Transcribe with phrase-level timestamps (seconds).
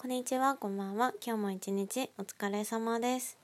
[0.00, 1.12] こんにちは、こんばんは。
[1.26, 3.36] 今日も一日お疲れ様です。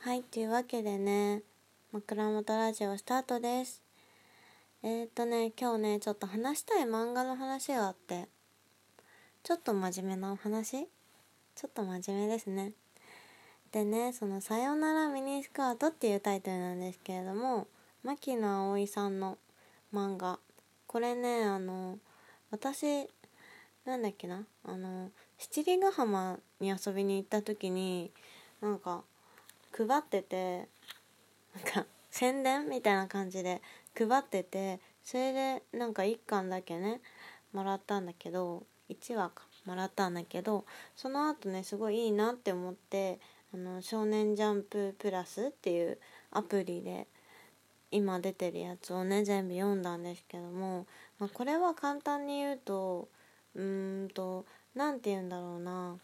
[0.00, 1.40] はい、というわけでね、
[1.92, 3.80] 枕元ラジオスタートです。
[4.82, 8.28] えー、っとね、今日ね、ちょっと話したい漫画の話があって、
[9.42, 10.86] ちょっと真面目なお話？
[11.54, 12.72] ちょっと真面目ですね。
[13.72, 17.66] でね、その、さよならミニスカートっていうタイトルなんですけれども、
[18.02, 19.38] 牧野葵さんの
[19.90, 20.38] 漫画。
[20.86, 21.98] これね、あの、
[22.50, 23.08] 私、
[23.86, 24.44] なんだっけな？
[24.64, 28.10] あの七里ヶ浜に遊びに行った時に
[28.60, 29.02] なんか
[29.76, 30.68] 配ってて
[31.54, 33.60] なんか宣伝みたいな感じで
[33.96, 37.00] 配っててそれでなんか1巻だけね
[37.52, 40.64] もらったんだけど1話かもらったんだけど
[40.96, 43.18] その後ねすごいいいなって思って
[43.52, 45.98] あの少年ジャンププラスっていう
[46.32, 47.06] アプリで
[47.90, 50.86] 今出てるやつをね全部読んだんですけども、
[51.18, 53.08] まあ、これは簡単に言うと
[53.54, 55.96] うーんと何て言うんだろうな。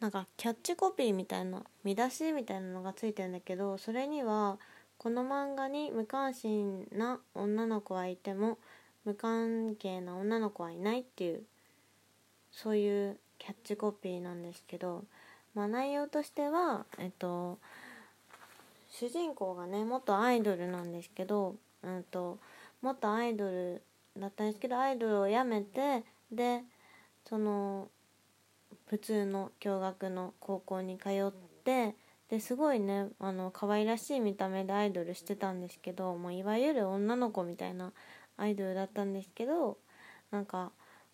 [0.00, 4.58] なんかキャッチコピーみたいな見出しみたいなのがついてるんだけどそれには
[4.98, 8.58] この漫画に無関心な女の子はいても
[9.06, 11.42] 無関係な女の子はいないっていう
[12.52, 15.04] そういうキャッチコピーなんですけど、
[15.54, 17.58] まあ、内容としてはえっと
[18.90, 22.38] 主人公がね元アイドルなんですけど、うんと
[22.82, 23.82] 元アイドル
[24.18, 26.62] だったんですけどアイドルを辞めてで
[27.28, 27.88] その
[28.86, 31.32] 普通の共学の高校に通っ
[31.64, 31.94] て
[32.28, 37.92] ですごいねあの可愛らしい見た目でアイドルしてたんですけどもういわゆる女の子みたいな
[38.36, 39.78] アイドルだったんですけど
[40.30, 40.72] なんか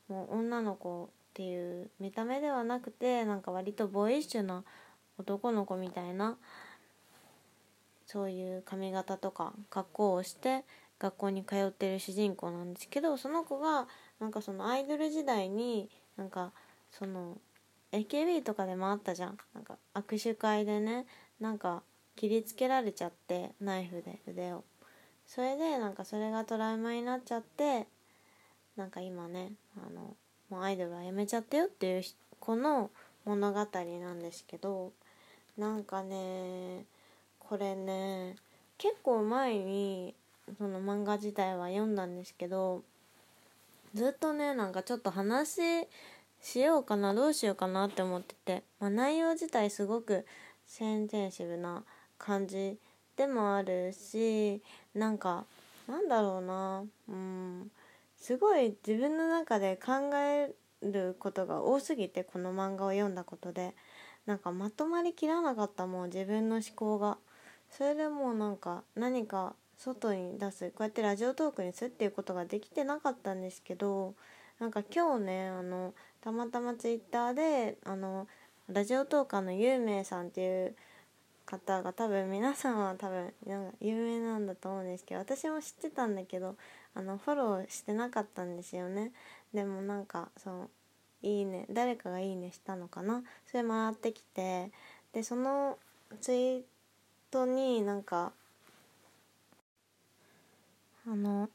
[0.09, 4.65] もう女の子っていう見た目ではなくてなんか割とボーイッシュな
[5.19, 6.37] 男の子みたいな
[8.07, 10.65] そういう髪型とか格好をして
[10.99, 13.87] 学校に通ってる主人公なんですけどその子が
[14.23, 16.53] なんかそのアイドル時代になんか
[16.93, 17.39] その
[17.91, 19.39] AKB とかでもあったじゃん。
[19.53, 21.07] なんか握手会でね
[21.41, 21.83] なんか
[22.15, 24.63] 切りつけられちゃってナイフで腕を。
[25.27, 27.89] それでなんかそれがトラウマになっちゃって
[28.77, 30.15] なんか今ねあの
[30.51, 32.03] もうアイドルはやめちゃったよっていう
[32.39, 32.91] 子の
[33.25, 34.93] 物語なんですけど
[35.59, 36.85] なんかね
[37.41, 38.37] これね
[38.79, 40.15] 結構前に
[40.59, 42.85] その漫画自体は読んだんですけど
[43.95, 45.87] ずっとねなんかちょっと話
[46.41, 50.27] しようかなどうしようかなって思ってて、まあ、内容自体すごく
[50.67, 51.85] センテンシブな
[52.19, 52.79] 感じ
[53.17, 54.63] でもあるし
[54.95, 55.45] なんか
[55.89, 57.71] なんだろうなうん
[58.17, 60.53] すごい自分の中で考え
[60.83, 63.75] ることが多すぎてこの漫画を読んだことで。
[64.27, 67.19] なんかまとまりきらなかったもう自分の思考が。
[67.71, 74.15] それでもうなんか何か外に出すこうやってラジオトークにするっていうことができてなかったんですけど
[74.61, 78.29] なんか今日ねあのたまたまツイッターであの
[78.69, 80.77] ラジオトーカーのゆうめいさんっていう
[81.45, 86.55] 方が多分皆さんは多分なんか有名なんだと思うんですけど私も知ってたんだけど
[86.95, 89.11] あのフォローしてなかったんですよね。
[89.53, 90.71] でもなんかその
[91.23, 93.23] いいね誰かがいいねしたのかな？
[93.51, 94.71] それもらってきて
[95.13, 95.77] でその
[96.21, 96.63] ツイー
[97.31, 98.33] トになんか
[101.05, 101.49] あの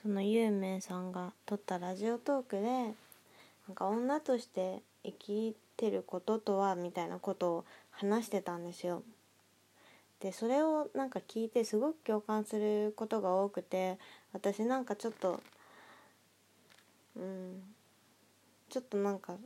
[0.00, 2.92] そのゆうめいさんが撮ったラジオトークでな
[3.72, 9.02] んか女として生きてることとはみたいなことを話してたんですよ。
[10.20, 13.98] でそれをなんか聞いてすごく共感することが多くて
[14.32, 15.40] 私なんかちょっと
[17.16, 17.62] うん
[18.70, 19.36] ちょっとなんか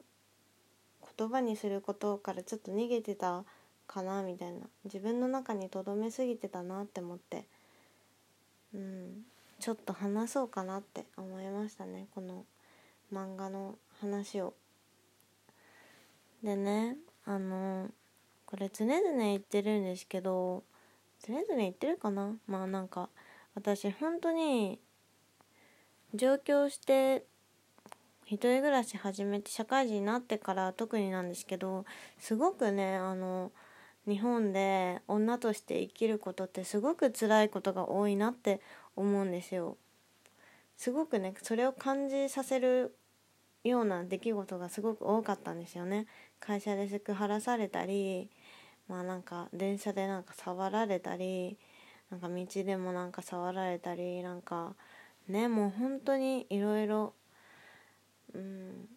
[1.17, 3.45] 言葉にすることからちょっと逃げてた
[3.89, 7.45] かなみたいな自分の中にとどめすぎてたなって思って
[8.75, 9.25] うん
[9.61, 12.45] ちょっと話そうかなって思いましたねこの
[13.13, 14.53] 漫画の話を。
[16.43, 17.89] でねあの
[18.45, 20.63] これ常々言ってるんですけど
[21.27, 22.37] 常々言ってるかな？
[22.47, 23.09] まあなんか
[23.55, 24.79] 私本当に
[26.15, 27.25] 上京して
[28.27, 31.85] 一人暮らし始めて社会人になってから特になんですけど
[32.19, 33.53] すごくねあの
[34.07, 38.61] 日本で女として生きることってすごく辛いことが多いなって
[38.97, 39.77] 思うんですよ。
[40.77, 42.97] すごくねそれを感じさせる
[43.63, 46.07] ような出来事がすごく多かったんですよね。
[46.41, 48.31] 会社でセクハラされたり
[48.89, 51.57] まあなんか電車でなんか触られたり
[52.11, 54.75] なんか道でもなんか触られたりなんか
[55.29, 57.15] ねもう本当にいろいろ
[58.35, 58.89] うん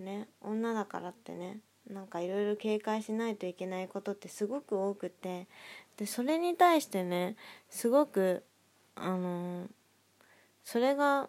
[0.00, 5.46] ね女だからってねなんかいろいろ警戒しないといけないことってすごく多くて
[5.96, 7.36] でそれに対してね
[7.68, 8.44] すごく
[8.94, 9.66] あの
[10.64, 11.28] それが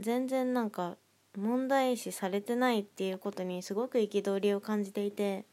[0.00, 0.96] 全然なんか
[1.36, 5.44] 問題視されてないっていうことにすごく憤りを感じていて、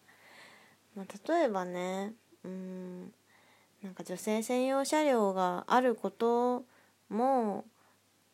[0.95, 2.13] まあ、例えばね
[2.44, 3.13] うん
[3.83, 6.65] なんか女性専用車両があること
[7.09, 7.65] も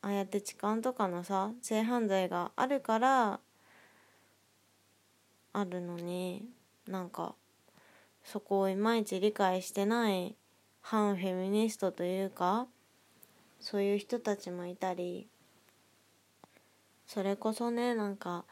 [0.02, 3.40] ああやって痴漢とかのさ性犯罪があるから
[5.54, 6.44] あるのに
[6.88, 7.36] なんか
[8.24, 10.36] そこをいまいち理解してない
[10.82, 12.68] 反フェミニストというか
[13.60, 15.28] そういう人たちもいたり
[17.08, 18.44] それこそねなんか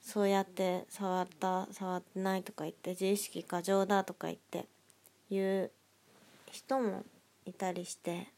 [0.00, 4.66] そうやって触った触ってないとか言って自意識過剰だとか言って
[5.30, 5.70] 言う
[6.52, 7.04] 人も
[7.44, 8.28] いたりして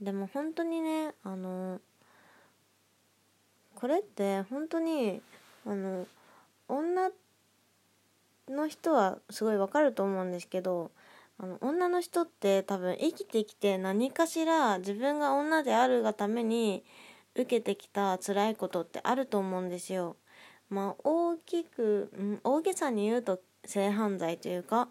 [0.00, 1.80] でも本当にねあの
[3.74, 5.20] これって本当に
[5.66, 6.06] あの
[6.68, 7.10] 女
[8.48, 10.90] の人はすごいわかると思うんですけど
[11.38, 16.84] あの女の人って多分生きてきて何かしら自分が女であるがために
[17.34, 20.16] 受けてきた辛いことってあると思うんですよ。
[20.70, 24.88] まあ大きく、うん、大げさに言うと性犯罪というか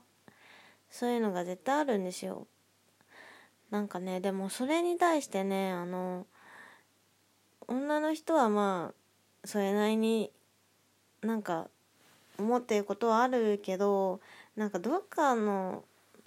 [0.90, 2.48] そういうのが絶対あるんですよ。
[3.72, 6.28] なんかねでもそれに対してねあの
[7.68, 10.32] 女の人はまあそれなりに
[11.22, 11.68] なんか
[12.38, 14.20] 思ってることはあるけど
[14.56, 15.84] なんかどっかの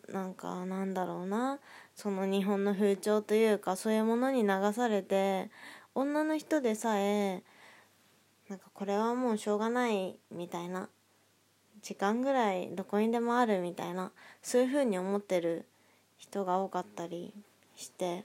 [0.08, 1.58] なんかなんだろうな
[1.94, 5.50] その日本の風潮というかそういうものに流されて
[5.94, 7.42] 女の人でさえ
[8.48, 10.88] なんかこれはもうしょうがないみたいな
[11.82, 14.12] 時間ぐらいどこにでもあるみたいな
[14.42, 15.64] そういう風に思ってる
[16.18, 17.32] 人が多かったり
[17.76, 18.24] して。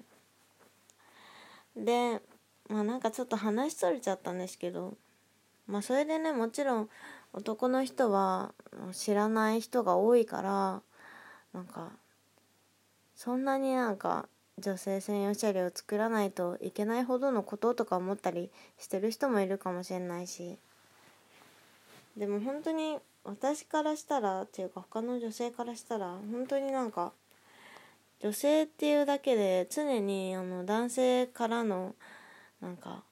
[1.76, 2.22] で
[2.72, 4.96] まあなんかちょっと話しとれちゃったんですけど
[5.68, 6.90] まあそれでねもちろん
[7.34, 8.54] 男の人は
[8.94, 10.82] 知らない人が多いから
[11.54, 11.92] なんか
[13.16, 14.28] そんなになんか
[14.58, 20.58] 女性専用車両を作らないといけないほどのこととか思ったりしてる人もいるかもしれないし。
[22.18, 27.14] でも本当に私からしたらっていうか他の女性からしたら本当になんか
[28.22, 31.96] 女性っていうだけで常にあの男性からの
[32.62, 33.04] なんか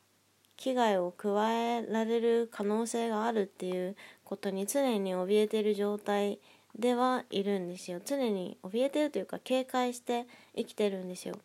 [0.57, 6.39] 危害を加えられる可能性があるっていうことに常に怯えてる状態
[6.77, 7.99] ではいるんですよ。
[8.03, 11.35] 常に怯えてるというか警戒して生きてるんですよ。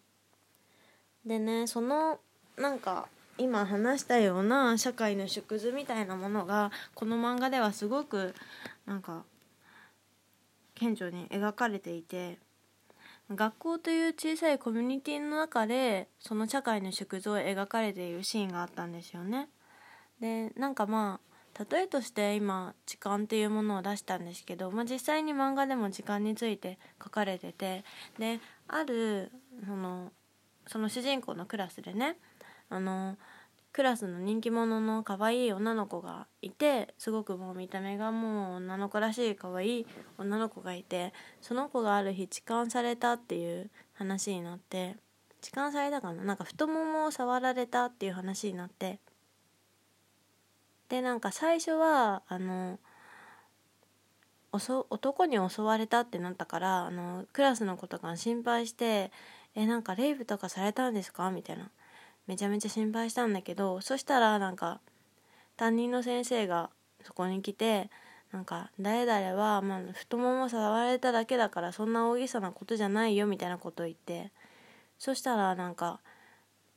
[1.24, 2.18] でねその
[2.56, 3.08] なんか
[3.38, 8.34] 今話したような社会の縮図みたいなものがこの漫画ではすごく
[8.86, 9.24] なんか
[10.74, 12.38] 顕著に描かれていて
[13.30, 19.48] 学校という小さいコミュニティの中でその社会の縮図を描かれているシーンがあったんですよね。
[20.20, 21.34] でなんかまあ
[21.70, 27.84] 例えとして今時間っていうものを出したんですけど、まあ、実際に漫画でも時間について書かれてて
[28.18, 29.30] である
[29.64, 30.12] その
[30.66, 32.16] その主人公のクラスでね
[32.68, 33.16] あの
[33.74, 39.86] クラスの人気者の可愛い女の子がいてすごくもう見た目がもう女の子らしい可愛い
[40.16, 44.96] 女の子がいてその子がある日痴漢されたっていう話になって
[45.40, 46.22] 痴漢されたかな？
[46.22, 49.00] なんか太ももを触られたっていう話になって。
[50.88, 52.78] でなんか最初はあの
[54.52, 59.10] 男に襲われたってなったからあのクラスの子とか心配して
[59.56, 61.72] 「えなんかレイプとかされたんですか?」みたいな。
[62.26, 64.80] めちゃめちゃ心配したんだけどそしたらなんか
[65.56, 66.70] 担任の先生が
[67.02, 67.90] そこに来て
[68.32, 74.32] なんか誰々は、まあ、太もも触られただけだからそんな大げさなことじゃないよみたいなことを言って
[74.98, 76.00] そしたらなんか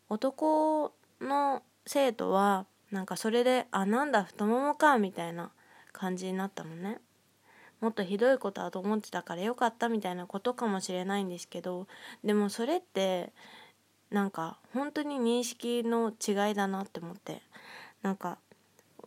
[0.09, 5.51] 男の生徒はなんかそれであなんだ太ももかみたいな
[5.91, 6.99] 感じになったのね。
[7.81, 11.87] もっとひどいことだと思ってたからよかったみたいなことかもしれないんですけど
[12.23, 13.33] でもそれって
[14.09, 17.41] なんか本当に認識の違いだなって思って。
[18.01, 18.37] なんか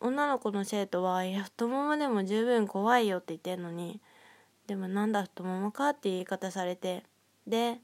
[0.01, 4.01] 女の子の生徒は「いや太ももでも十分怖いよ」って言ってんのに
[4.67, 7.05] でもなんだ太ももかって言い方されて
[7.47, 7.81] で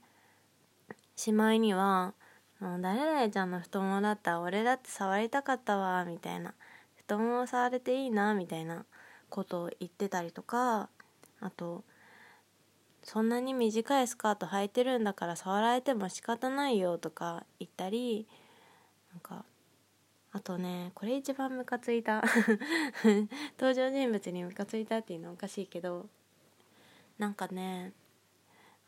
[1.15, 2.15] しまいには
[2.61, 6.55] 誰々ちゃんの太ももだったら俺だって触りたかったわみたいな
[6.97, 8.87] 太もも触れていいなみたいな
[9.29, 10.89] ことを言ってたりとか
[11.41, 11.85] あと
[13.07, 18.27] そんなに短いスカート履いてるんだから触られても仕方ないよとか言ったり
[19.13, 19.45] なんか
[20.33, 22.23] あとねこれ一番ムカついた。
[23.59, 26.09] 登場人物にムカついたっていうのおかしいけど
[27.17, 27.93] なんかね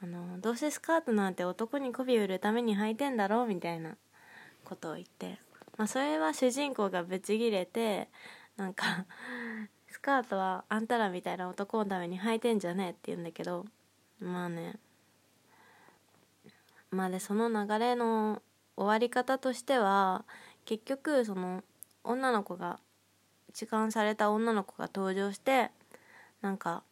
[0.02, 3.96] あのどうせスカートなんて男に媚び売るために履いてんだろうみたいな
[4.64, 5.38] ことを言って、
[5.76, 8.08] まあ、それは主人公がブチギレて
[8.56, 9.06] なんか
[9.86, 13.64] スカートはあんたらみたいな男のために履いてんじゃねえって言うんだけど
[14.20, 14.74] まあね。
[16.90, 18.42] まあでその流れの
[18.76, 20.24] 終わり方としては
[20.64, 21.62] 結局その
[22.04, 22.78] 女の子が
[23.52, 25.70] 痴漢された女の子が登場して
[26.40, 26.82] なんか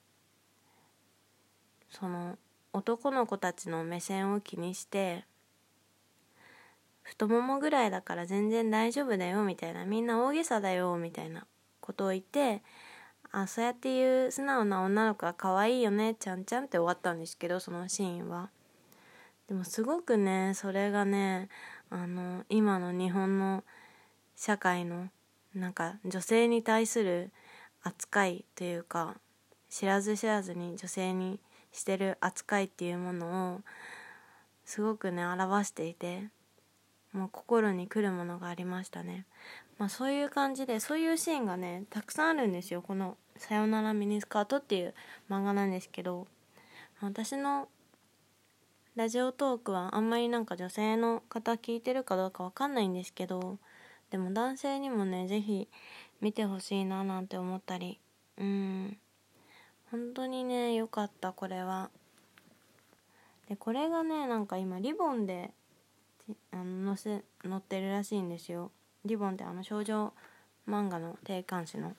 [1.88, 2.36] その
[2.72, 5.24] 男の子たちの目線を気にして
[7.02, 9.84] 太ももぐらいだから全然大丈夫だよみたいな。
[9.84, 11.46] みんな大げさだよみたいな
[11.80, 12.62] ことを言って
[13.38, 18.48] あそうやって言う素直な女の子が可愛いよねちゃんちゃんって終わったんですけどそのシーンは。
[19.46, 21.50] でもすごくねそれがね
[21.90, 23.62] あの今の日本の
[24.36, 25.10] 社会の
[25.54, 27.30] なんか女性に対する
[27.82, 29.16] 扱いというか
[29.68, 31.38] 知らず知らずに女性に
[31.72, 33.60] してる扱いっていうものを
[34.64, 36.24] すごくね表していて
[37.12, 39.26] もう心に来るものがありましたね、
[39.78, 42.82] まあ、そういう感じでそういうシーンがねたくさんあるんですよ。
[42.82, 44.94] この「さよならミニスカート」っていう
[45.28, 46.26] 漫画なんですけど
[47.00, 47.68] 私の
[48.94, 53.58] ラジオトークはあんまりなんか女性の方聞いてるかどうかわかんないんですけど
[54.10, 55.68] でも男性にもね是非
[56.22, 58.00] 見てほしいななんて思ったり
[58.38, 58.98] うん。
[59.90, 61.90] 本当にね良かったこれは。
[63.48, 65.52] でこれがねなんか今リボンで
[66.50, 68.72] あの載せ載ってるらしいんですよ。
[69.06, 70.12] リボンってあの少女
[70.68, 71.94] 漫画の定冠詞の。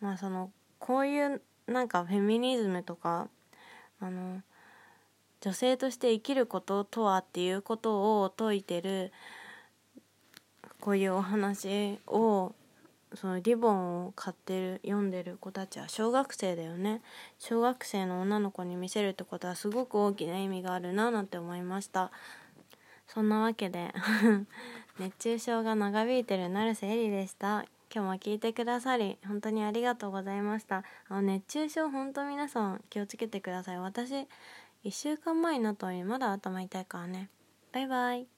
[0.00, 3.28] まあそのこういうなんかフェミニズムとか
[4.00, 4.42] あの
[5.40, 9.12] 女性として生きることとはっていうことを説いてる
[10.80, 12.54] こういうお話を
[13.14, 17.00] そのリボンを買ってる読んでる子たちは小学生だよね。
[17.38, 22.10] 小学生の女の子に見せるってことはすごく大きな意味があるななんて思いました。
[23.06, 23.94] そんなわけで。
[24.98, 27.66] 熱中症が長引いてる成瀬えりでした。
[27.94, 30.84] 今日も聞いてくださり本当にありがとうございました。
[31.08, 33.78] あの熱中症本当皆さん気をつけてください。
[33.78, 34.26] 私1
[34.90, 37.28] 週間前になったのにまだ頭痛いからね。
[37.72, 38.35] バイバイ。